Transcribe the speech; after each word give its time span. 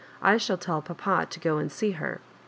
I 0.23 0.37
shall 0.37 0.57
tell 0.57 0.81
papa 0.81 1.27
to 1.29 1.39
go 1.39 1.59
and 1.59 1.71
see 1.71 1.91
her. 1.91 2.21